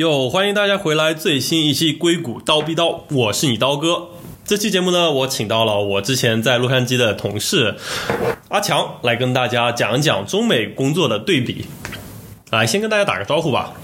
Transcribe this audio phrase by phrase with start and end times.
[0.00, 1.12] 哟，欢迎大家回来！
[1.12, 4.08] 最新一期硅谷刀逼刀，我是你刀哥。
[4.46, 7.76] 这期节目呢，我请到了我之前在洛杉矶的同事
[8.48, 11.66] 阿强来跟大家讲一讲中美工作的对比。
[12.48, 13.74] 来，先跟大家打个招呼吧。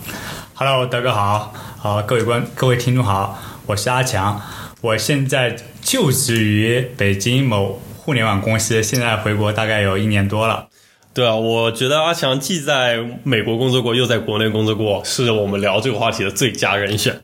[0.54, 4.40] Hello，大哥好，好，各位观各位听众好，我是阿强，
[4.80, 10.68] 我现在就职于北京某互联网公司，现在回国大概有一年多了。
[11.16, 17.22] 对啊，我觉得阿强既在美国工作过，又在国内工作过，是我们聊这个话题的最佳人选。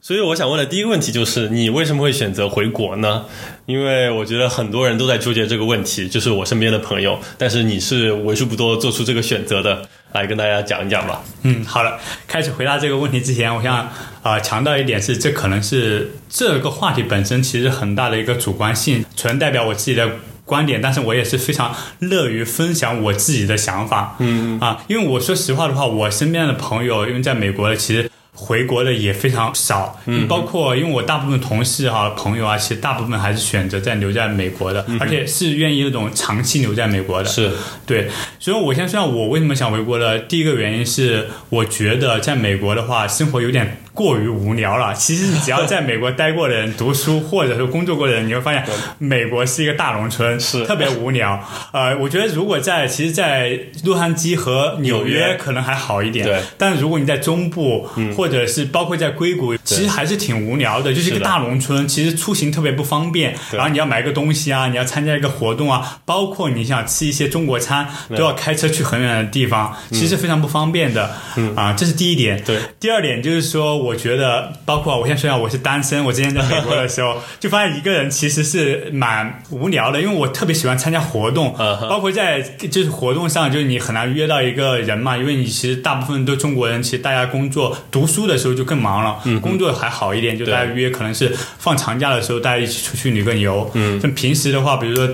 [0.00, 3.24] 所以我想问的第一个问题就是，你为什么会选择回国呢？
[3.66, 11.24] 因为我觉得很多人都在纠结这个问题，就是我身边的朋友，但是你是为数不多做出这个选择的，来跟大家讲一讲吧。
[11.42, 13.90] 嗯，好了，开始回答这个问题之前，我想
[14.22, 20.08] 啊、强调一点是，这可能是这个话题本身其实很大的一个主观性，纯代表我自己的。
[20.52, 24.60] 观点，但是我也是非常乐于分享我自己的想法，嗯。
[24.60, 37.50] 啊，因为我说实话的话，我身边的朋友，因为在美国，其实回国的也非常少，嗯，包括因为我大部分同事哈、朋友啊，其实大部分还是选择在留在美国的，而且是愿意那种长期留在美国的，是，
[37.84, 40.18] 对，所以我先说下我为什么想回国的。
[40.20, 44.94] 第一个原因是，我觉得在美国的话，生活有点过于无聊了。
[44.96, 48.64] 其实，只要在美国待过的人、读书或者说工作过的人，你会发现，
[48.96, 50.64] 美国是一个大农村，是。
[50.64, 51.38] 特别无聊。
[51.72, 55.18] 呃，我觉得如果在其实，在洛杉矶和纽纽约。
[55.18, 56.40] 约可能还好一点，对。
[56.56, 63.34] 但如果你在中部，或或者是包括在硅谷，其实还是挺无聊的，就是一个大农村，其实出行特别不方便。
[63.50, 71.10] 对然后你要买个东西啊，你要参加一个活动啊，包括你想吃一些中国餐，都要开车去很远的地方，其实非常不方便的。
[71.36, 72.42] 嗯啊，这是第一点。
[72.44, 76.04] 对，第二点就是说，我觉得，包括我先说一下，我是单身。
[76.04, 93.70] 我之前在美国的时候， 就发现一个人其实是蛮无聊的，因为我特别喜欢参加活动，嗯包括在就是活动上，就是你很难约到一个人嘛，因为你其实大部分都中国人，其实大家工作读书的时候就更忙了，工作还好一点，就大家约可能是放长假的时候，大家一起出去旅个游。
[93.74, 95.08] 嗯，但平时的话，比如说。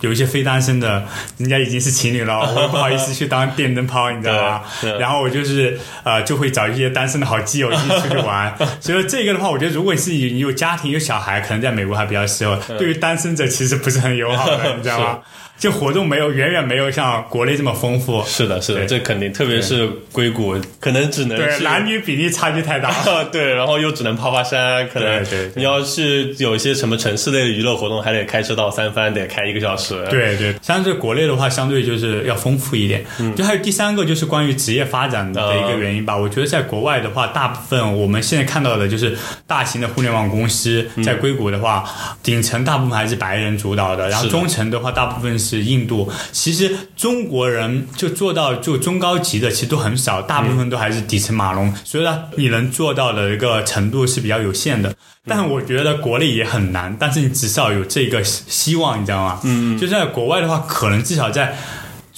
[0.00, 1.04] 有一些非单身的，
[1.38, 4.62] 人家已经是情侣了， 我也不好意思去当电灯泡，你知道吗
[5.00, 8.56] 然后我就是呃，就会找一些单身的好基友一起出去玩。
[8.80, 12.56] 所以说这个的话，我觉得如果你是你有家庭有小孩，可能在美国还比较适合。
[12.78, 15.18] 对于单身者其实不是很友好的，你知道吗？
[15.58, 18.22] 就活动没有远远没有像国内这么丰富。
[18.24, 22.92] 是的，是的，这肯定，特别是硅谷，可能只能对，男女比例差距太大。
[23.32, 25.24] 对，然后又只能爬爬山，可能
[25.54, 29.94] 你要是有一些什么城市类的娱乐活动，还得开车到三藩，得开一个小时。
[30.08, 33.04] 对对，相对国内的话，相对就是要丰富一点。
[33.18, 36.16] 嗯就还有第三个就是关于职业发展的一个原因吧。
[36.16, 39.16] 我觉得在国外的话，大部分我们现在看到的就是
[39.46, 41.84] 大型的互联网公司，嗯在硅谷的话，
[42.22, 46.10] 顶层大部分还是白人主导的，然后中层的话，大部分是印度。
[46.32, 54.94] 其实中国人就做到就中高级的，其实都很少，大部分都还是底层码农，所以呢，你能做到的一个程度是比较有限的。
[55.26, 59.40] 但我觉得国内也很难，但是你至少有这个希希望，你知道吗？
[59.44, 61.54] 嗯，就在国外的话，可能至少在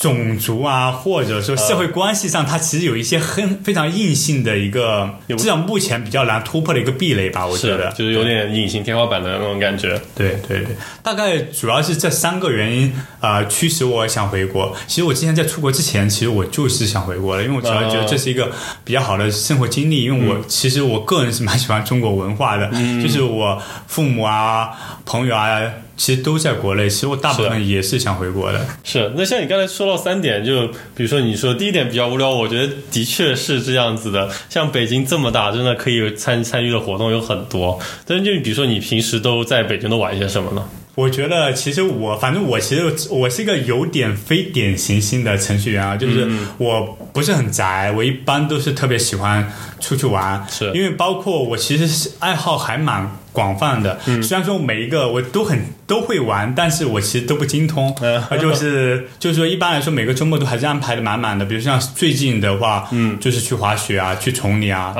[0.00, 7.46] 种族啊，或者说社会关系上，它其实有一些很非常硬性的一个，至少目前比较难突破的一个壁垒吧。
[7.46, 10.00] 我觉是得就是有点隐形天花板的那种感觉。
[10.14, 10.68] 对对对，
[11.02, 12.90] 大概主要是这三个原因
[13.20, 14.74] 啊、呃驱使我想回国。
[14.86, 18.50] 其实我之前在出国之前，其实我就是想回国的，因为我主要觉得这是一个
[18.82, 20.04] 比较好的生活经历。
[20.04, 22.70] 因为我、其实我个人是蛮喜欢中国文化的，
[23.02, 24.70] 就是我父母啊、
[25.04, 25.60] 朋友啊，
[26.00, 26.88] 其实都在国内。
[26.88, 28.66] 其实我大部分也是想回国的。
[28.82, 30.66] 是，那像你刚才说到三点，就
[30.96, 34.26] 比如说你说第一点比较无聊，我觉得的确是这样子的。
[34.48, 37.78] 像北京这么大，真的可以参参与的活动有很多。
[38.06, 40.64] 但是就比如说你平时都在北京都玩些什么呢？
[40.94, 46.28] 我觉得其实我反正我其实我是一个有点非典型性的程序员啊，就是
[46.58, 49.50] 我不是很宅，我一般都是特别喜欢
[49.80, 58.16] 出去玩，是因为包括我其实是爱好还蛮广泛的，虽然说每一个我都很都会玩，但是我其实都不精通，嗯。
[58.16, 64.94] 啊就是就是说一般来说每个周末都还是安排的满满的，比如像最近的话，嗯，就是去滑雪啊，去崇礼啊，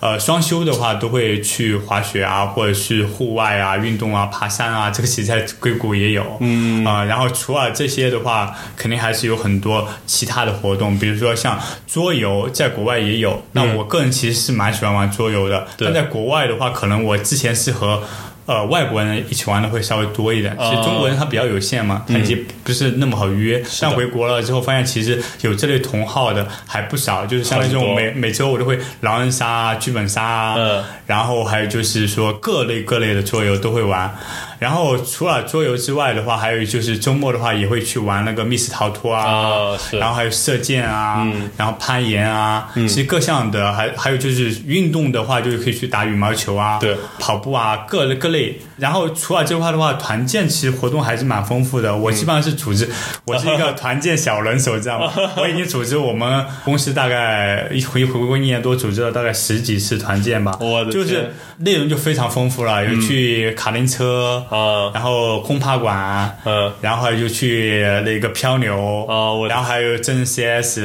[0.00, 6.36] 呃，双休的话都会去滑雪啊，或者是户外啊运动啊、爬山啊，这个其实在硅谷也有。
[6.40, 13.42] 嗯啊、然后除了这些的话，肯定还是有很多其他的活动，比如说像桌游，在国外也有。
[13.52, 18.02] 那我个人其实是蛮喜欢玩桌游的，对但在国外的话，可能我之前是和
[18.46, 20.56] 呃外国人一起玩的会稍微多一点。
[20.58, 23.62] 其实中国人他比较有限嘛，他已经不是那么好约。
[23.80, 34.16] 但回国了之后，发现其实有这类同号的还不少，就是像那种每每周我都会狼人杀啊、剧本杀啊，然后还有就是说各类各类的桌游都会玩。
[34.58, 41.26] 然后除了桌游之外的话，还有就是周末的话也会去玩那个密室逃脱啊，然后还有射箭啊，
[41.56, 48.58] 然后攀岩啊，其实各项的，还还有就是运动的话，就是可以去打羽毛球啊，对，跑步啊，各各类。
[48.76, 51.96] 然后除了这块的话，团建其实活动还是蛮丰富的。
[51.96, 52.88] 我基本上是组织，
[53.24, 55.12] 我是一个团建小能手，知道吗？
[55.36, 60.56] 我已经组织我们公司大概一回回国一年多，组织了大概十几次团建吧。
[60.60, 64.45] 我的就是内容就非常丰富了，有去卡丁车。
[64.50, 68.74] 啊，然后空趴馆，嗯，然后还有就去那个漂流，
[69.06, 70.80] 啊，我，然后还有真 CS。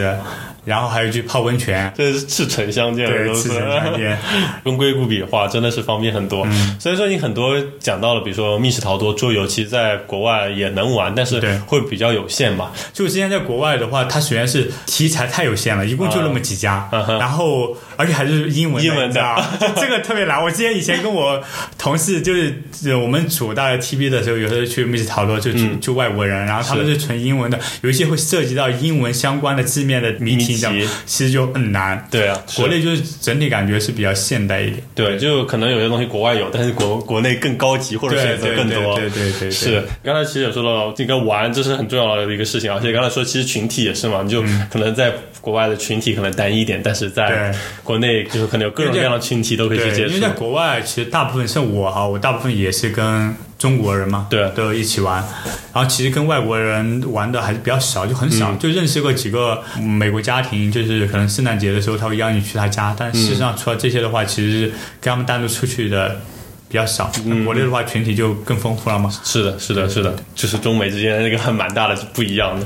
[0.64, 4.18] 然后还有去泡温泉，这是赤诚相见，对，赤诚相见。
[4.64, 6.48] 跟硅谷比的话，真的是方便很多。
[6.80, 12.72] 所以说，你很多讲到了，比如说密室逃脱、桌游，其实在国外也能玩，但是会比较有限吧。
[12.94, 19.44] 就之前在国外的话，它首先是题材太有限了，一共就那么几家，然后而且还是英文，英文的，
[19.78, 20.44] 这个特别难。
[20.44, 21.42] 我之前以前跟我
[21.78, 30.51] 同事就是我们组大概 TB 的时候，有时候去密室逃脱就就外国人，然后他们是纯英文的，有一些会涉及到英文相关的字面的谜题。
[30.56, 39.84] 其实就很难，对啊，国内就是整体感觉是比较现代一点，对，就可能有些东西国外有，但是国国内更高级或者选择更多，对对对，是。
[40.04, 47.54] 刚才其实也说到，这个玩这是很重要的一个事情，而且刚才说其实群体也是嘛，你就可能在国外的群体可能单一点，但是在
[47.84, 50.14] 国内就是可能有各种各样的群体都可以去接触。
[50.14, 53.36] 因为在国外其实大部分像我哈，我大部分也是跟。
[53.62, 55.24] 中国人嘛，对，都一起玩，
[55.72, 64.68] 然后其实跟外国人玩的还是比较少，就很少，就认识过几个美国家庭，就是可能圣诞节的时候他会邀你去他家，但事实上除了这些的话，其实
[65.00, 66.20] 跟他们单独出去的
[66.68, 67.12] 比较少。
[67.46, 69.12] 国内的话，群体就更丰富了嘛。
[69.24, 72.66] 是的，是的，是的，就是中美之间那个还蛮大的不一样的。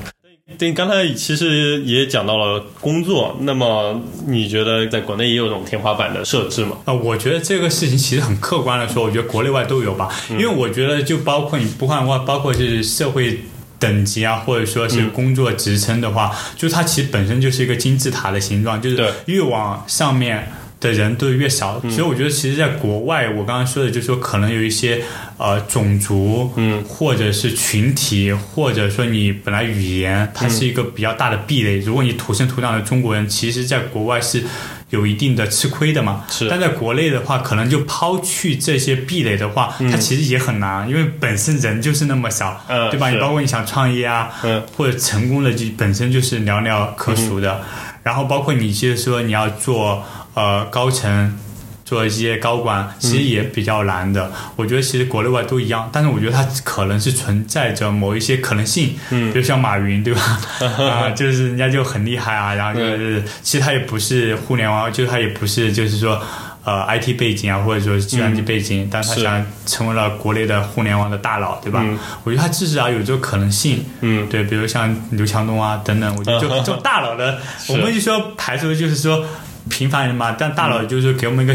[0.59, 6.77] 对，刚才其实也讲到了工作，那么你觉得在国内也有这种天花板的设置吗？
[6.85, 10.07] 啊，我觉得这个事情其实很客观的说，我觉得国内外都有吧。
[10.29, 13.39] 因为我觉得就包括你不换话，包括是社会
[13.79, 20.47] 等级啊，或者说是工作职称的话，就它其实本身就是一个金字塔的形状，就是越往上面。
[20.79, 25.01] 的人都越少，所以我觉得其实，在国外，我刚刚说的，就是说可能有一些
[25.37, 31.79] 呃种族，嗯，或者是群体，或者说你本来语言它是一个比较大的壁垒。
[31.79, 34.43] 如果你土生土长的中国人，其实在国外是
[34.89, 36.25] 有一定的吃亏的嘛。
[36.29, 36.47] 是。
[36.49, 43.09] 但在国内的话，可能就抛去这些壁垒的话，它其实也很难，因为本身人就是那么少，嗯，对吧？
[43.09, 47.61] 你包括你想创业啊，嗯，或者成功的就本身就是寥寥可数的。
[48.03, 50.03] 然后包括你就是说你要做。
[50.35, 51.37] 呃，高层
[51.83, 54.31] 做一些高管，其实也比较难的。
[54.55, 58.95] 我觉得其实国内外都一样，但是我觉得它可能是存在着某一些可能性。
[59.11, 60.39] 嗯，比如像马云，对吧？
[60.59, 66.19] 啊，就是人家就很厉害啊，然后就是其实他也不是互联网，就是他也不是就是说
[66.63, 71.85] 呃 IT 背景啊，或者说计算机背景，但他想成为了国内的互联网的大佬，对吧？
[72.23, 73.85] 我觉得他至少有这个可能性。
[74.01, 77.39] 嗯，对，比如像刘强东啊等等，我觉得就 这种大佬的，
[77.69, 79.23] 我们就说排除就是说。
[79.69, 81.53] 平凡人嘛，但大佬就是给我们一个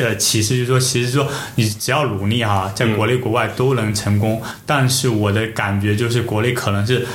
[0.00, 4.42] 呃启示，就是说，其实说你只要努力哈，在国内国外都能成功。
[4.66, 7.06] 但是我的感觉就是，国内可能是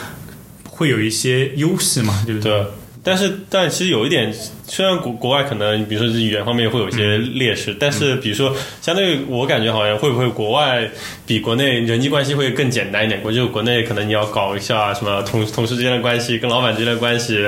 [0.69, 2.65] 会有一些优势嘛，对不对。
[3.03, 4.33] 但是，但其实有一点。
[4.67, 10.87] 虽然国国外可能，比如说是语言方面会有一些劣势，但是比如说，相对于我感觉好像会不会国外
[11.25, 13.19] 比国内人际关系会更简单一点？
[13.23, 17.47] 我就国内可能你要搞一下什么同同事之间的关系，跟老板之间的关系，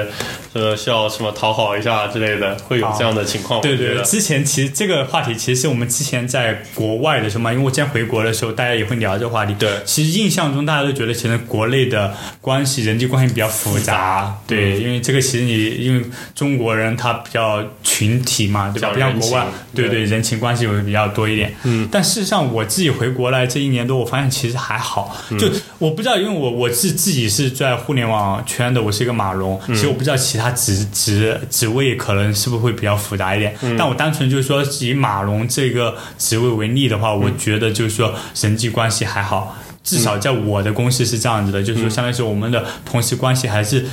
[0.54, 3.60] 呃，需要什么讨好一下之类的，会有这样的情况。
[3.62, 9.54] 对对，之前其实这个话题其实是我们之前在国外的时候嘛，因为我之前回国的时候，大家也会聊这个话题。
[9.60, 14.38] 对，其实印象中大家都觉得，其实国内的关系人际关系比较复杂。
[14.48, 17.64] 对，因为这个其实你因为中国人他比较。
[17.82, 18.92] 群体嘛，对吧？
[18.94, 21.54] 不像国外，对对，人情关系会比较多一点。
[21.64, 25.18] 嗯，但事实上，我自己回国来这一年多，我发现其实还好。
[25.38, 25.50] 就
[25.80, 29.60] 我不知道，因为我我自自己是在互联网圈的，我是一个马龙。
[29.68, 33.54] 其实我不知道其他职职职位可能是不是会比较复杂一点。
[33.78, 43.86] 但我单纯就是说，以马龙这个职位为例的话，我觉得就是说人际关系还好，至少在我的公司是这样子的，就是说，相当于是我们的同事关系还是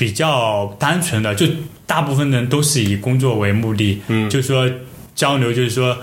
[0.00, 1.46] 比较单纯的，就。
[1.90, 4.64] 大部分人都是以工作为目的，嗯，就是说
[5.12, 5.98] 交流，就是说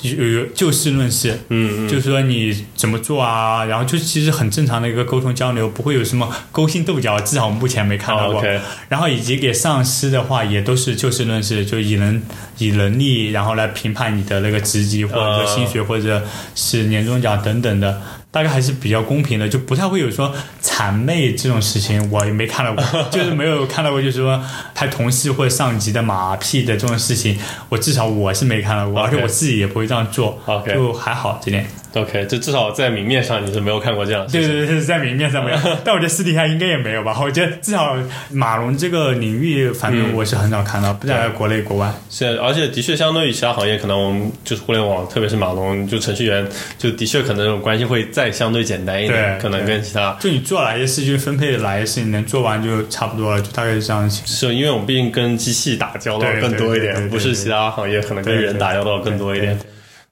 [0.00, 8.42] 有有就事论事，嗯嗯，就是说你怎么做啊，然后就其实很正常的一个沟通交流，不会有什么勾心斗角，至少我目前没看到好过。
[8.88, 12.22] 然后以及给上司的话，也都是就事论事，就以能
[12.56, 16.22] 以能力，然后来评判你的那个职级或者说薪水或者
[16.54, 18.00] 是年终奖等等的，
[18.36, 20.30] 大概还是比较公平的，就不太会有说
[20.62, 24.38] 谄媚这种事情，我也没看到过， 就是没有看到过，就是说
[24.74, 27.38] 拍同事或者上级的马屁的这种事情，
[27.70, 31.66] 我至少我是没看到过，而且我自己也不会这样做就还好这点。
[31.96, 34.30] OK，就至少在明面上你是没有看过这样的。
[34.30, 37.16] 对对对，在明面上没有， 但我觉得私底下应该也没有吧。
[37.20, 37.96] 我觉得至少
[38.30, 41.90] 马龙这个领域，反正我是很少看到，不在国内国外。
[42.10, 46.46] 是，而且的确，相对于其他行业，可能我们就是互联网，特别是马龙，就程序员，
[46.78, 54.28] 就的确可能这种关系会再相对简单一点，可能跟其他就你做哪些事情分配哪些事情能做完就差不多了，就大概是这样的情况。
[54.28, 59.58] 是因为我们毕竟跟机器打交道更多一点，不是其他行业可能跟人打交道更多一点。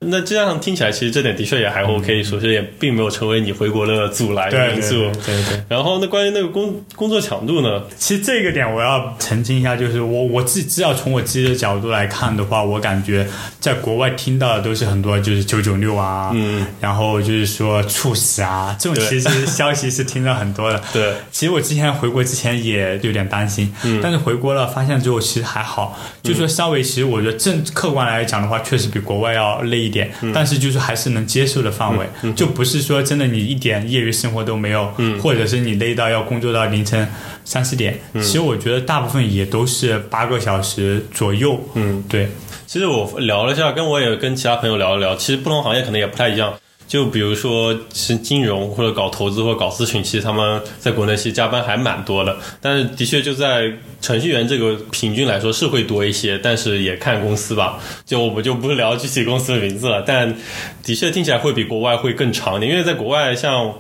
[0.01, 5.13] 那这样听起来，其实这点的确也还 OK，首先也并没有成为你回国的阻拦因素对。
[5.25, 5.65] 对对。
[5.67, 7.83] 然后，那关于那个工工作强度呢？
[7.97, 13.27] 其实这个点我要澄清一下，就是我我自己知道从我自己的角度来看的话，我感觉
[13.59, 20.83] 在国外听到的都是很多就是九九六啊，嗯，然后就是说猝死啊这种其实消息是听到很多的。
[20.93, 30.33] 对，其实我之前回国之前也有点担心，嗯但是回国了发现之后其实还好，就说稍微其实我觉得正客观来讲的话，确实比国外要累一点，嗯。
[30.33, 35.19] 但是就是还是能接受的范围，就不是说真的你一点业余生活都没有，嗯。
[35.21, 37.07] 或者是你累到要工作到凌晨
[37.45, 38.23] 三四点，嗯。
[38.23, 42.29] 其实我觉得大部分也都是八个小时左右，嗯，对，
[42.67, 46.55] 其实我聊了一下，跟我也跟其他朋友聊了聊，其实不同行业可能也不太一样。
[46.87, 52.37] 就比如说是金融或者搞投资或者搞咨询，其实他们在国内其实加班还蛮多的。
[52.61, 57.79] 但是的确就在程序员这个平均来说是会多一些，但是也看公司吧。
[58.05, 60.37] 就我们就不聊具体公司的名字了，但
[60.83, 63.75] 的确听起来会比国外会更长一点，因为在国外像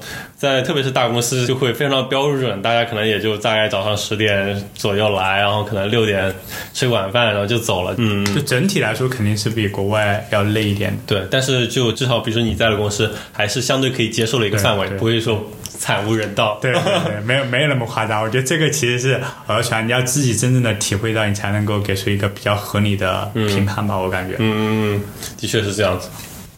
[0.45, 6.33] 在特别是大公司就会非常标准，大家可能也就大概早上十点左右来，然后可能六点
[6.75, 7.95] 吃晚饭，然后就走了。
[7.97, 10.95] 嗯，就整体来说肯定是比国外要累一点。
[11.07, 16.59] 对，但是就至少比如说你在的公司还是相对可以接受的一个范围，不会说惨无人道。
[16.61, 18.23] 对对对，没有没有那么夸张。
[18.23, 23.97] 我觉得这个其实是而且，你要自己真正的体会到，你才能够给出一个比较合理的评判吧。
[23.97, 24.37] 我感觉。
[24.39, 25.03] 嗯，
[25.41, 26.09] 的确是这样子。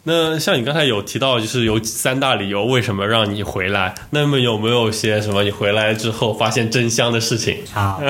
[0.08, 3.92] 那像你刚才有提到，就是有三大理由为什么让你回来。
[4.10, 7.58] 那么有没有些什么你回来之后发现真香的事情？
[7.72, 8.00] 好，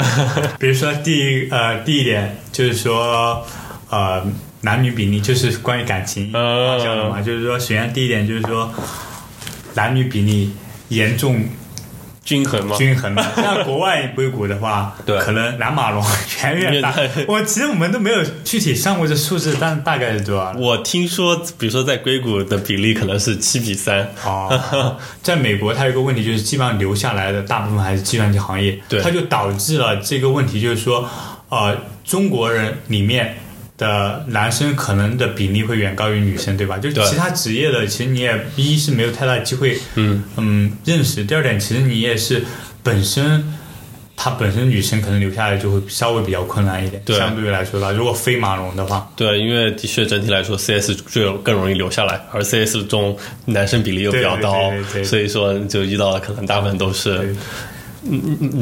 [0.60, 3.42] 比如说第一呃第一点就是说
[3.88, 4.22] 呃
[4.60, 8.70] 男女比例，就是关于感情嗯方向的嘛，就是说首先第一点就是说
[9.72, 10.52] 男女比例
[10.88, 11.42] 严重
[12.26, 12.76] 均衡吗？
[12.76, 13.24] 均衡的。
[13.36, 16.04] 像国外硅谷的话， 对可能南马龙
[16.42, 16.92] 远远大。
[17.28, 20.52] 我其实我们都没有具体上过这数字，但大概是多少？
[20.58, 24.06] 我听说，比如说在硅谷的比例可能是七比三。
[24.24, 31.08] 哦， 在美国，它有一个问题就是，基本上留下来的大部分还是计算机行业，对它就导致了这个问题，就是说，
[31.48, 33.36] 呃，中国人里面
[33.78, 36.78] 的男生可能的比例会远高于女生，对吧？
[36.78, 42.44] 就对其他职业的，其实你也一是没有太大机会，嗯嗯，认识；第二点，其实你也是
[42.82, 43.52] 本身。
[44.18, 47.92] 他本身女生可能留下来就会稍微比较困难一点，对相对于来说吧。
[47.92, 53.14] 如果非马龙的话，对，因为的确整体来说，CS 最有更容易留下来，而 CS 中
[53.44, 57.36] 男生比例又比较对对高对对，对所以说就遇到的可能大部分都是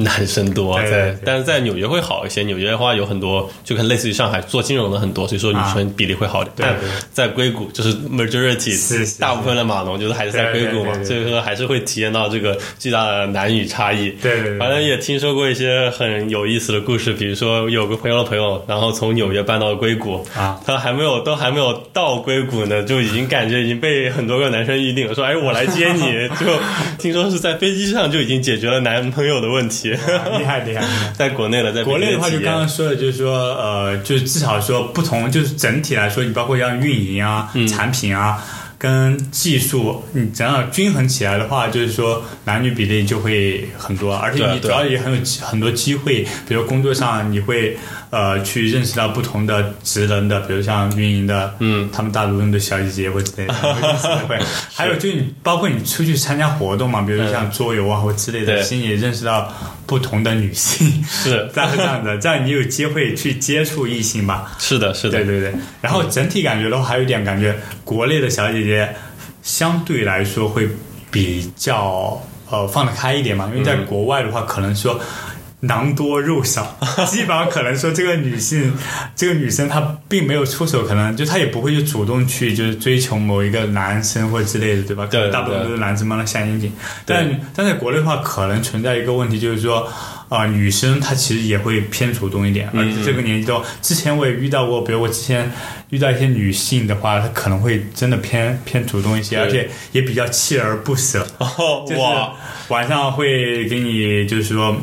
[0.02, 0.78] 男生多。
[0.80, 6.54] 对对对，在但是在纽约会好一些，纽约的话有很多就跟类似于上海做金融的很多，所以说女生比例会好一点。
[6.56, 6.76] 但
[7.12, 14.10] 在硅谷就是 majority 大部分的码农就是还是在硅谷嘛，所以说还是会体验到这个巨大的男女差异。
[14.22, 14.58] 对对对。
[14.58, 26.46] 反正也听说过一些很有意思的故事，比如说有个朋友的朋友，然后从纽约搬到硅谷，啊，他还没有都还没有到硅谷呢，就已经感觉已经被很多个男生预定了，说哎我来接你， 就
[26.98, 29.90] 听说是在飞机上就已经解决了男朋友的问题。
[29.90, 30.84] 厉害厉害厉害！
[31.16, 38.42] 在国内的，在国内的话，就刚刚说的，就是说，呃，就是至少说不同，就是整体来说，你包括像运营啊、嗯产品啊。
[38.76, 47.78] 跟技术，你只要均衡起来的话，就是说男女比例就会很多，而且你主要也很有机很多机会，比如工作上你会
[48.14, 53.54] 呃去认识到不同的职能的，比如像运营的，嗯，他们大多数的小姐姐或之类的，
[54.28, 54.38] 会。
[54.72, 59.52] 还有就是你包括你出去参加活动嘛，比如像桌游啊或之类的，对其实也认识到
[59.84, 61.04] 不同的女性。
[61.04, 64.52] 是 这样是这样的，这样你有机会去接触异性吧？
[64.60, 65.52] 是的，是的，对对对。
[65.80, 68.94] 然后整体感觉的话，还有一点感觉，国内的小姐姐
[69.42, 70.68] 相对来说会
[71.10, 75.00] 比较呃放得开一点嘛，因为在国外的话，可能说。
[75.66, 76.76] 囊多肉少，
[77.10, 78.72] 基本上可能说这个女性，
[79.14, 85.06] 这个女生她并没有出手，可能就她也不会去主动去就是追求某一个男生或者之类的，对吧？
[85.10, 86.72] 对对大部分都是男生帮她下阴茎。
[87.04, 89.88] 但但在国内的话，可能存在一个问题，就是说。
[90.30, 95.48] 啊、女生她其实也会偏主动一点，而且这个年纪都，之前我也遇到过，比如我之前
[95.90, 102.00] 遇到一些女性的话，她可能会真的偏偏主动一些，而且也比较锲而不舍，哦就是，
[102.68, 104.76] 晚上会给你就是说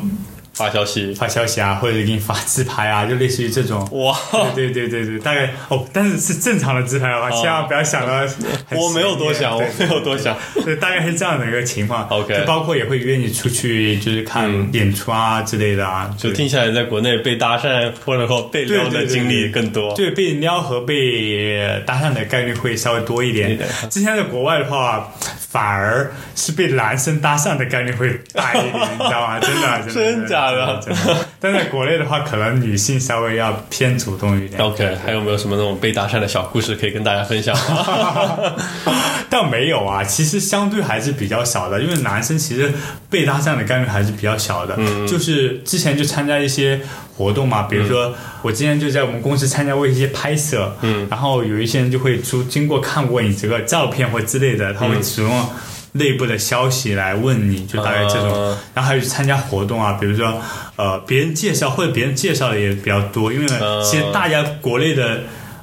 [0.54, 3.88] 发消息发消息啊，或者给你发自拍啊，就类似于这种。
[3.92, 4.16] 哇，
[4.54, 8.12] 对对对对对，大概哦，但是是正常的自拍的话，千万不要想到
[8.76, 10.36] 我没有多想，我没有多想。
[10.64, 12.06] 对，大概是这样的一个情况。
[12.08, 16.14] OK 就包括也会约你出去，就是看演出啊之类的啊。
[16.18, 19.94] 就听起来，在国内被搭讪或者说被撩的经历更多。
[19.94, 23.58] 对被撩和被搭讪的概率会稍微多一点。
[23.90, 25.12] 之前在国外的话，
[25.52, 29.38] 反而是被男生搭讪的概率会大一点，你知道吗？
[29.38, 31.16] 真的，真的， 真假的真的。
[31.42, 34.60] 但在国内的话，可能女性稍微要偏主动一点。
[34.60, 38.54] OK，还有没有什么那种被搭讪的小故事可以跟大家分享吗？
[39.28, 42.72] 倒没有啊，其实相对还是比较少的，因为男生其实
[43.10, 44.76] 被搭讪的概率还是比较小的。
[44.78, 46.80] 嗯，就是之前就参加一些
[47.16, 55.48] 活动嘛，比如说我之前就在我们公司参加过一些拍摄，嗯，然后有一些人就会出经过看过你这个照片或之类的，他会使用
[55.92, 58.30] 内部的消息来问你，就大概这种。
[58.30, 60.40] 啊然后还有去参加活动啊，比如说
[60.76, 65.20] 呃别人介绍或者别人介绍的也比较多，因为嗯其实大家国内的。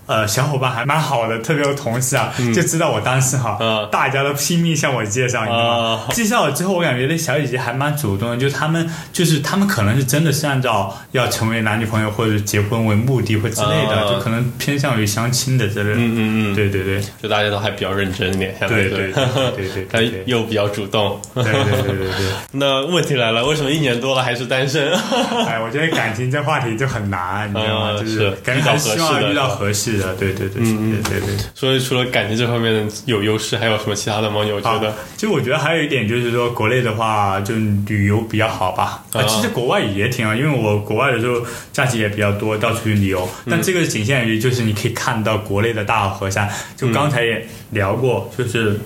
[0.10, 6.02] 呃，小伙伴还蛮好的，特别有同事啊，就知道我当时哈，嗯大家都拼命向我介绍，你知道吗？
[6.10, 15.96] 啊介绍了之后，我感觉那小姐姐还蛮主动的，就他们就是他们可能是真的是按照要成为男女朋友或者结婚为目的或之类的，啊就可能偏向于相亲的之类的。
[15.96, 21.22] 嗯嗯嗯，对对对就大家都还比较认真一点，对对对对对对他对对又比较主动。
[21.36, 22.26] 对对对对对。
[22.54, 24.92] 那问题来了，为什么一年多了还是单身？
[25.46, 27.90] 哎，我觉得感情这话题就很难，你知道吗？
[27.92, 31.38] 嗯就是感觉还是希望遇到合适的，对对对，对对对。
[31.54, 34.44] 所以除了感情这方面有优势，还有什么其他的吗？
[34.44, 37.54] 你我觉得啊，其实我觉得还有一点就是说，国内的话就
[37.86, 39.04] 旅游比较好吧。
[39.14, 43.28] 啊，啊其实国外也挺好，因为我国外的时候假期也比较多，到处去旅游。
[43.50, 46.50] 但这个仅限于就是你可以看到国内的大好河山。
[46.78, 48.80] 就刚才也聊过，就是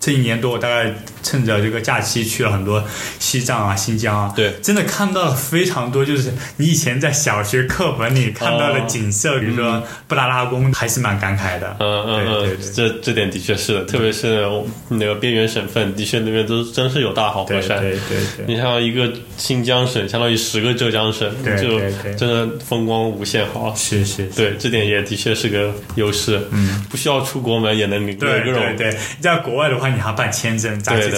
[0.00, 0.92] 这一年多，我大概
[1.28, 2.82] 趁着这个假期去了很多
[3.18, 11.76] 西藏啊、新疆啊，对真的看到了非常多，就是你以前在小学课本里看到的景色，比如说布达拉宫，还是蛮感慨的。
[11.80, 14.46] 嗯嗯对对嗯，这这点的确是的，特别是
[14.88, 17.78] 那个边缘省份，的确那边都真是有大好河山。
[17.80, 18.46] 对对对对。
[18.46, 23.74] 你像一个新疆省，相当于十个浙江省，对就对对真的风光无限好。
[23.74, 26.40] 是是是，对，这点也的确是个优势。
[26.50, 31.10] 嗯，不需要出国门也能领略对各种对对，你在国外的话，你还办签证，杂七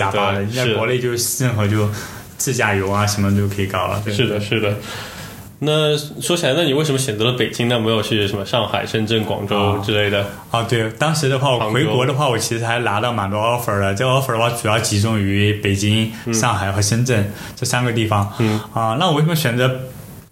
[0.46, 1.88] 你在国内就任何就
[2.38, 4.00] 自驾游啊，什么就可以搞了。
[4.04, 4.74] 对是的，是的。
[5.62, 7.68] 那说起来，那你为什么选择了北京？
[7.68, 10.26] 那没有去什么上海、深圳、广州啊之类的？
[10.50, 13.94] 啊，对，当时的话，我回国的话，我其实还拿到蛮多 offer 的。
[13.94, 18.32] 这个 offer 的话，主要集中于北京、上海和深圳这三个地方。
[18.38, 19.82] 嗯啊，那我为什么选择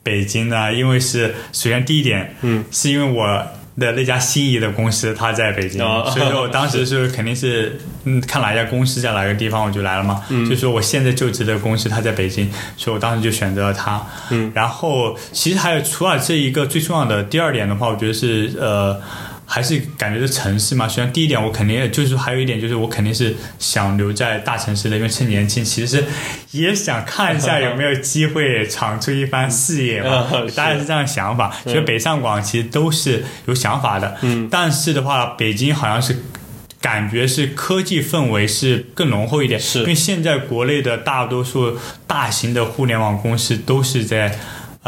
[0.02, 0.72] 北京呢？
[0.72, 3.46] 因为是首先第一点，嗯，是因为我。
[3.78, 10.22] 的那家心仪的公司，他在北京，哦所以说我当时是肯定是，嗯，看哪家公司在哪个地方我就来了嘛。
[10.28, 14.04] 嗯，所以说我现在就职的公司他在北京，所以我当时就选择了他。
[14.30, 19.00] 嗯，然后其实还有除了这一个最重要的第二点的话，我觉得是呃。
[19.50, 26.04] 还是感觉是城市嘛，虽然第一点我肯定也就是还有一点就是我肯定是想留在大城市的，因为趁年轻，其实是
[26.50, 31.50] 也想看一下有没有机会闯出一番事业嘛大概是这样想法。
[31.64, 36.14] 其实北上广其实都是有想法的，嗯，但是的话，北京好像是。
[36.80, 39.80] 感觉是科技氛围是更浓厚一点，是。
[39.80, 44.38] 因为现在国内的大多数大型的互联网公司都是在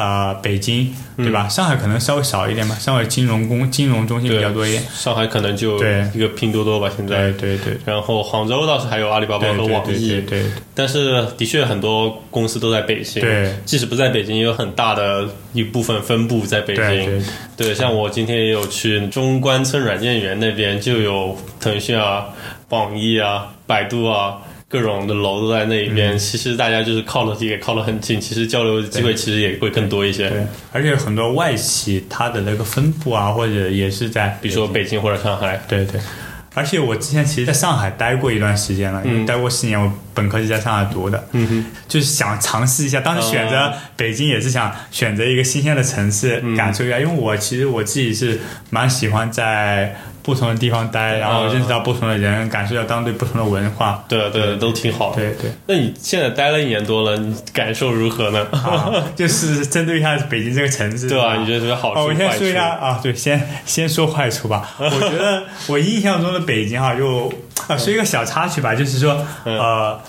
[0.01, 1.47] 呃北京，对吧？
[1.49, 4.83] 上海可能稍微少一点吧，上海金融公金融中心比较多一点。
[4.93, 5.77] 上海可能就
[6.15, 7.31] 一个拼多多吧，现在。
[7.33, 13.23] 对对对然后杭州倒是还有阿里巴巴和网易，对对对但是的确很多公司都在北京。
[13.23, 16.85] 对即使不在北京，也有很大的一部分分布在北京。
[16.85, 17.23] 对对
[17.69, 22.29] 对，像我今天也有去中关村软件园那边，就有腾讯啊、
[22.71, 24.39] 网易啊、百度啊。
[24.71, 30.31] 各种的楼都在那一嗯边，其实大家就是靠的也靠得很近，其实交流机会其实也会更多一些。
[30.31, 36.01] 对，而且很多外企它的那个分布啊，或者也是在比如说北京或者上海，对对。
[36.53, 43.01] 而且我之前其实在上海待过一段时间了，因为待过四年，我本科是在上海读的，嗯哼，就是想尝试一下。
[43.01, 46.99] 当时选择北京也是想选择一个新鲜的城市，嗯感受一下。
[46.99, 54.05] 因为我其实我自己是蛮喜欢在不同的地方待，然后认识到不同的人，感受到当地不同的文化。
[54.09, 55.17] 对对，都挺好的。
[55.17, 55.51] 对对。
[55.67, 58.47] 那你现在待了一年多了，你感受如何呢？
[58.53, 61.37] 啊，就是针对一下北京这个城市，对吧？
[61.37, 64.71] 你觉得这个好我先说一下啊，对，先先说坏处吧。
[64.79, 67.33] 我觉得我印象中的北京哈，就
[67.69, 70.01] 啊说一个小插曲吧，就是说嗯呃，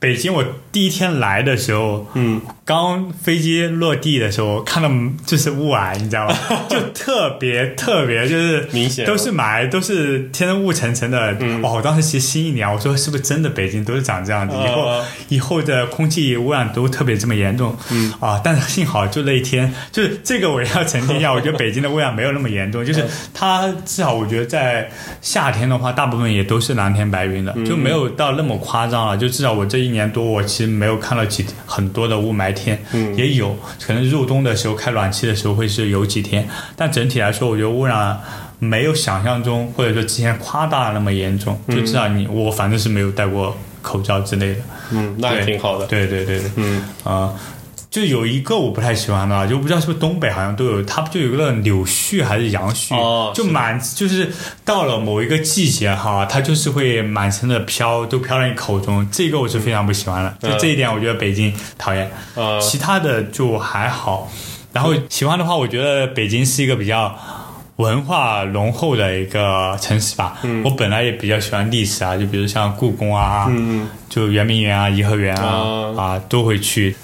[0.00, 4.88] 北京我第一天来的时候，嗯，刚飞机落地的时候，看到
[5.26, 6.36] 就是雾霭，你知道吗？
[6.70, 11.36] 就特别特别，就是明显都是霾，都是天雾沉沉的。
[11.40, 14.54] 嗯哦，我当时其实心一凉，我说是不是真的北京都是长这样子？
[14.54, 17.76] 以后啊以后的空气污染都特别这么严重。
[17.90, 24.88] 嗯啊，但是幸好就那一天，就是这个我也要澄清一下， 我觉得北京的污染没有那么严重，就是它至少我觉得在
[25.20, 29.16] 夏天的话，大部分也都是蓝天白云的，就没有到那么夸张了。
[29.18, 38.20] 就至少我这一年多，我其实没有看到几很多的雾霾天，嗯也有可能入冬的时候开暖气的时候会是有几天，但整体来说，我觉得污染。
[38.60, 44.60] 没有想象中或者说之前夸大那么严重，就至少你我反正是没有戴过口罩之类的。
[44.90, 45.86] 嗯，那也挺好的。
[45.86, 47.32] 对对对对，嗯啊、
[47.90, 54.30] 就有一个我不太喜欢的啊，就不知道是不是东北好像都有，它不就有个柳絮还是杨絮，哦就满就是
[54.64, 60.34] 到了某一个季节哈，它就是会满城的飘，都飘在你口中，这个我是非常不喜欢的。
[60.42, 60.52] 嗯。
[60.52, 64.30] 就这一点，我觉得北京讨厌，呃，其他的就还好。
[64.72, 67.16] 然后喜欢的话，我觉得北京是一个比较。
[67.78, 70.64] 文化浓厚的一个城市吧，嗯。
[70.64, 73.88] 我本来也比较喜欢历史啊，就比如像故宫啊，嗯。
[74.08, 75.46] 就圆明园啊、颐和园啊
[75.96, 76.96] 啊啊都会去，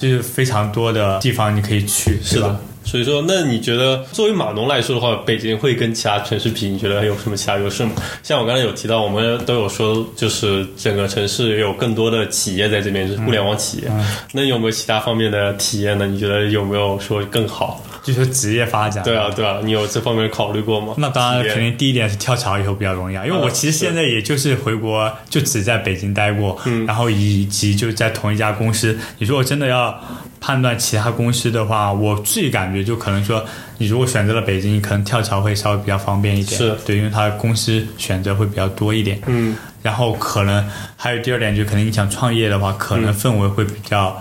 [0.00, 2.58] 就是非常多的地方你可以去，是吧？。
[2.82, 7.92] 所以说，那你觉得作为码农来说的话，北京会跟其他城市比，你觉得有什么其他优势吗？
[8.22, 13.84] 像我刚才有提到，我们都有说，就是整个城市有更多的企业在这边，就是互联网企业。
[13.90, 16.06] 嗯那有没有其他方面的体验呢？
[16.06, 17.84] 你觉得有没有说更好？
[18.02, 19.04] 就是职业发展。
[19.04, 20.94] 对啊，对啊，你有这方面考虑过吗？
[20.98, 28.98] 那当然，肯定第一点是跳槽以后比较容易啊，因为我嗯其实现在也就是回国，就只在北京待过，嗯然后以及就在同一家公司。
[29.18, 30.00] 你说我真的要
[30.40, 33.44] 判断其他公司的话，我自己感觉就可能说，
[33.78, 39.20] 你如果选择了北京，可能跳槽会稍微比较方便一点，是对，因为它的公司选择会比较多一点。
[39.26, 44.14] 嗯然后可能还有第二点，就可能你想创业的话，可能氛围会比较。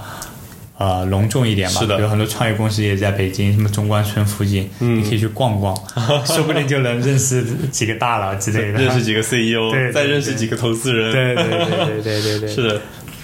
[0.79, 5.75] 呃，隆重一点嘛，是的有很多创业公司也在北京，什么中关村附近，嗯你可以去逛逛，
[6.25, 8.79] 说不定就能认识几个大佬之类的。
[8.79, 11.11] 认识几个 CEO，对对再认识几个投资人。
[11.11, 12.81] 对对对对对对对， 是的，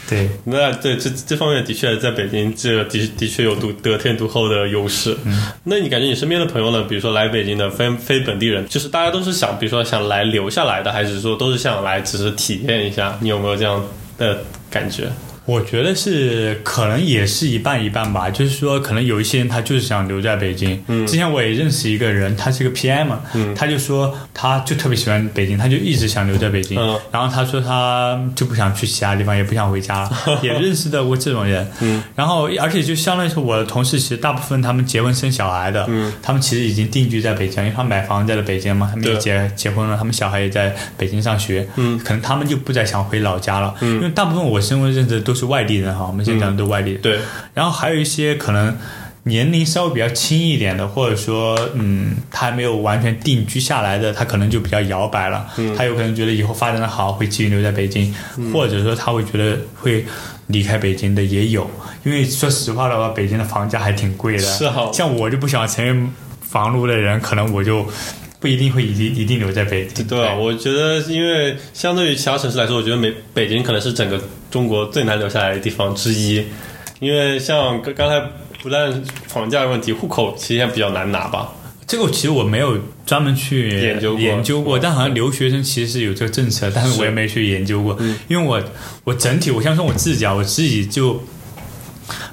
[0.10, 2.84] 对，那对这这方面的确在北京这的
[3.18, 5.16] 的确有独得天独厚的优势。
[5.24, 6.84] 嗯那你感觉你身边的朋友呢？
[6.90, 13.18] 比如说来北京的非非本地人，就是大家都是想，比如说想来留下来的，还是说都是想来只是体验一下？
[13.22, 13.82] 你有没有这样
[14.18, 14.40] 的
[14.70, 15.08] 感觉？
[15.46, 20.84] 我觉得是可能也是一半一半吧，就是说可能有一些人他就是想留在北京。
[20.88, 26.80] 嗯，之前我也认识一个人，他是个 PM，嗯他就说他就特别喜欢北京，他就一直想留在北京。
[26.80, 31.66] 嗯然后他说他就不想去其他地方，也不想回家了， 也认识到过这种人。
[31.82, 41.68] 嗯，然后而且就相当于是我的同事，其实大部分他们结婚生小孩的，嗯，他们其实已经定居在北京，因为他们买房在了北京嘛，他们也结结婚了，他们小孩也在北京上学。
[41.76, 47.02] 嗯，可能他们就不再想回老家了，嗯因为大部分我身边认识的都是外地人哈，我们现在讲的都外地人。
[47.02, 47.20] 对，
[47.54, 48.76] 然后还有一些可能
[49.24, 55.48] 年龄稍微比较轻一点的，或者说嗯，他还没有完全定居下来的，他可能就比较摇摆了。
[55.58, 58.14] 嗯他有可能觉得以后发展的好，会继续留在北京，
[58.54, 60.06] 或者说他会觉得会
[60.48, 61.70] 离开北京的也有。
[62.04, 64.44] 因为说实话的话，北京的房价还挺贵的。
[64.44, 67.84] 是哈像我就不想承认房奴的人，可能我就
[68.46, 70.06] 不一定会一定一定留在北京。
[70.06, 76.46] 对啊，我觉得因为相对于其他城市来说，我觉得美北京可能是整个中国最难留下来的地方之一。
[77.00, 78.20] 因为像刚刚才
[78.62, 81.52] 不但房价问题，户口其实也比较难拿吧。
[81.88, 88.62] 这个其实我没有专门去研究过研究过，但好像留学生其实是有这个政策，但是我也没去研究过，因为我
[89.06, 91.20] 我整体我想说我自己啊，我自己就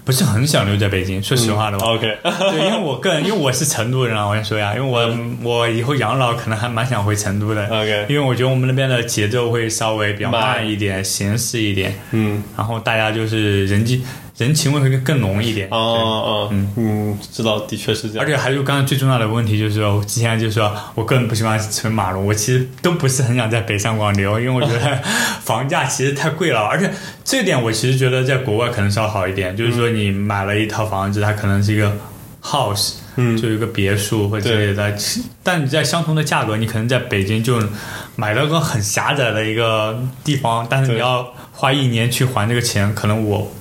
[0.04, 1.92] 不是很想留在北京，说实话的话。
[1.94, 14.04] OK， 对，因为我个人，因为我是成都人啊，我先说呀，因为我我以后养老可能还蛮想回成都的 OK 因为我觉得我们那边的节奏会稍微比较慢慢一点，闲适一点，嗯，然后大家就是人际
[14.38, 15.68] 人情味会更浓一点。
[15.70, 18.24] 哦哦，嗯嗯，知道，的确是这样。
[18.24, 25.02] 而且还有刚刚最重要的问题就是说，我之前就是说我个人不喜欢成为马龙，我其实都不是很想在北上广留，因为我觉得
[25.44, 26.90] 房价其实太贵了，而且
[27.24, 31.92] 这点我其实觉得在国外可能稍好一点，就是说你买了一套房子，它可能是一个
[32.42, 34.94] house，嗯就有一个别墅或者之类的。
[35.42, 37.62] 但你在相同的价格，你可能在北京就
[38.16, 43.52] 买到个很狭窄的一个地方，但是你要花一年去还这个钱，可能我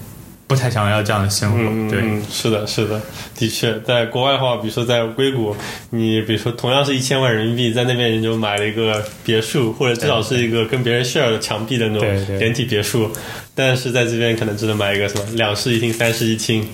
[0.52, 1.90] 不太想要这样的生活。
[1.90, 3.02] 对，是的，是的，
[3.38, 5.56] 的确，在国外的话，比如说在硅谷，
[5.92, 13.10] 你比如说同样是一千万人民币，在那边你就买了一个别墅，或者至少是一个跟别人 share 的墙壁的那种连体别墅，
[13.56, 16.68] 但是在这边可能只能买一个什么两室一厅、三室一厅。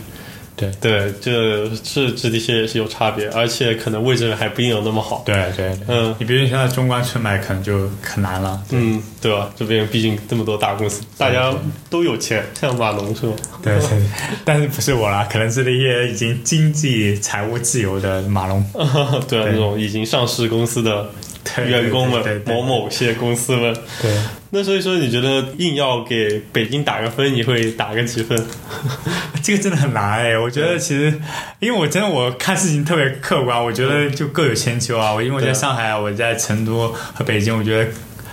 [0.57, 5.21] 对对，这是这的确也是有差别，而且可能位置还不一定有那么好。
[5.25, 8.61] 对对对，嗯你比如现在中关村买，可能就很难了。
[8.71, 9.49] 嗯，对吧？
[9.55, 11.53] 这边毕竟这么多大公司，大家
[11.89, 13.35] 都有钱，像马龙是吧？
[13.61, 13.99] 对对，对
[14.43, 18.65] 但是不是我啦，可能是那些已经经济财务自由的马龙
[19.29, 23.73] 对那种已经上市公司的对员工们某某些公司们。
[24.01, 24.12] 对。
[24.49, 28.45] 那所以说，你觉得硬要给北京打个分，你会打个几分？
[29.43, 31.19] 这个真的很难哎，我觉得其实，
[31.60, 35.13] 因为我真的我看事情特别客观，我觉得就各有千秋啊。
[35.13, 37.91] 我因为我在上海，我在成都和北京，我觉得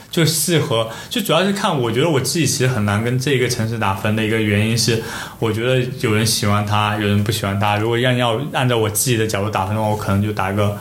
[0.09, 5.03] 就适合，就主要是看，我觉得我自己其实很难跟这个城市打分的一个原因是，
[5.41, 7.77] 我觉得有人喜欢他，有人不喜欢他。
[7.77, 10.79] 如果要要按照我自己的角度打分的话，我可能就打个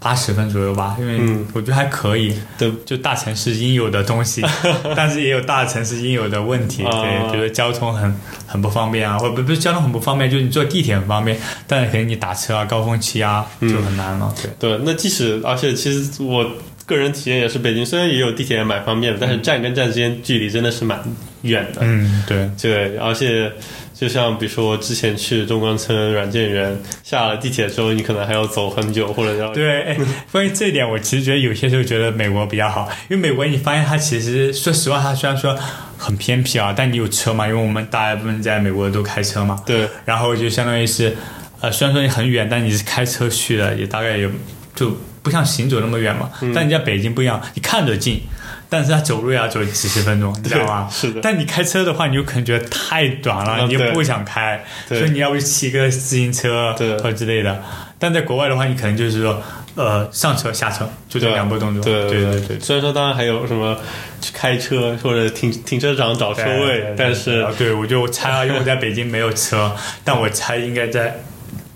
[0.00, 2.34] 八十分左右吧，因为嗯我觉得还可以。
[2.58, 4.42] 对，就大城市应有的东西，
[4.96, 6.82] 但是也有大城市应有的问题。
[6.82, 8.12] 啊对，比如交通很
[8.46, 14.34] 很不方便啊，或不不是交通很不方便，就是你坐地铁很方便，但是可能你打车啊、高峰期啊就很难了。
[14.58, 16.50] 对，对，那即使而且其实我
[16.86, 20.98] 个人体验也是，北京虽然也有地铁蛮方便的，但是站跟站之间距离真的是蛮
[21.42, 21.82] 远的。
[21.82, 23.52] 嗯，对，对，而且
[24.00, 29.98] 就像比如说之前去中关村软件园，下了地铁之后，你可能还要走很久，或者要对，哎，
[30.32, 35.54] 关于这一点，我其实觉得有些时候觉得美国比较好，因为美国你发现它其实说实话，它虽然说
[35.98, 39.86] 很偏僻啊，但你有车嘛，因为我们大部分在美国都开车嘛，对。
[40.06, 41.14] 然后就相当于是，
[41.60, 44.26] 呃，虽然说你很远，但你是开车去的，也大概也
[44.74, 46.30] 就不像行走那么远嘛。
[46.40, 46.54] 嗯。
[46.54, 48.22] 但你在北京不一样，你看着近，
[48.70, 50.88] 但是他走路也要走几十分钟，你知道吗？
[50.90, 57.62] 是的但你开车的话，你就可能觉得太短了，你就不想开，所以你要不骑个自行车对或者之类的。
[57.98, 59.42] 但在国外的话，你可能就是说，
[59.74, 61.82] 呃，上车下车就这两步动作。
[61.84, 62.60] 对对对对。
[62.60, 63.76] 虽然说当然还有什么
[64.22, 71.20] 去开车或者停停车场找车位但是啊对我就猜啊，因为我在北京没有车，但我猜应该在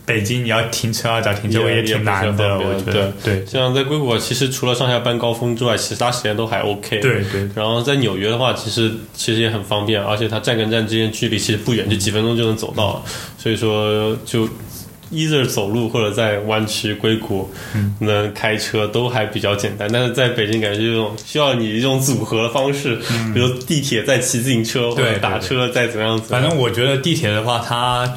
[0.06, 3.10] 北京你要停车啊，找停车位也挺难的，我觉得。
[3.24, 7.00] 对像在硅谷，其实除了上下班高峰之外，其他时间都还 OK。
[7.00, 13.02] 对对然后在纽约的话，其实其实也很方便，而且它站跟站之间距离其实不远，就几分钟就能走到了。
[13.38, 14.46] 所以说，就
[15.10, 19.88] either 走路或者在湾区硅谷，嗯能开车都还比较简单。
[19.90, 22.96] 但是在北京，感觉这种需要你一种组合的方式，
[23.32, 26.42] 比如地铁再骑自行车，或者打车再怎么样子反。
[26.42, 28.12] 正我觉得地铁的话，它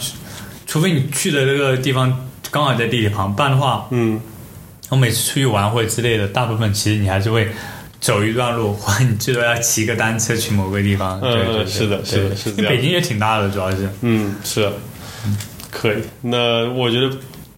[0.67, 4.21] 除非你去的那个地方刚好在地铁旁，不然的话，嗯，
[4.89, 7.47] 我每次出去玩或者之类的，大部分其实你还是会
[7.99, 11.19] 走一段路，或者你最多要骑个单车去某个地方。
[11.19, 13.89] 嗯对对对是的是的是这样因为北京也挺大的，主要是。
[14.01, 14.69] 嗯，是，
[15.71, 15.97] 可以。
[16.21, 17.09] 那我觉得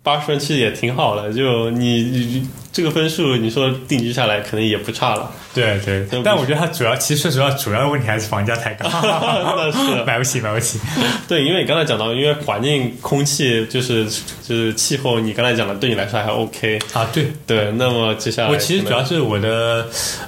[0.01, 5.31] 八十分其实也挺好的，就你你这个分数，你说定居下来可能也不差了。
[5.51, 10.79] 对对不，但我觉得它主要，其实说实话，主要的问题还是房价太高， 那是 买不起，买不起。
[11.27, 16.79] 对，因为你刚才讲到，因为环境、空气就是就是气候，你刚才讲的对你来说还 OK。
[16.93, 19.87] 啊，对，对，那么接下来我其实主要是我的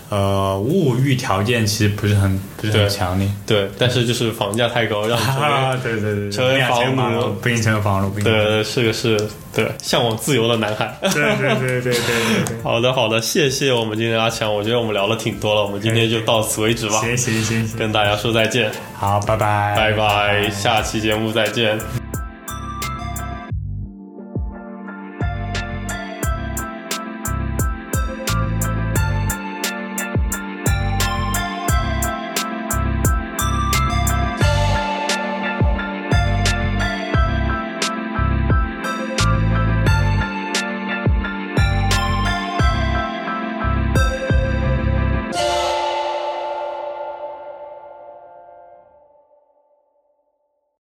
[0.09, 3.29] 呃物欲条件其实不是很不是很强烈。
[3.45, 10.97] 对，但是就是房价太高，让你成为啊，对对对，成为房奴不应成为房奴，不应成为对是个是对向往自由的男孩。
[11.01, 12.30] 对对对对对对对。
[12.63, 22.10] 好的，好的，谢谢我们今天阿强，我觉得我们聊了挺多了，我们今天就到此为止吧，行行行行，跟大家说再见，好，拜拜，拜拜，下期节目再见。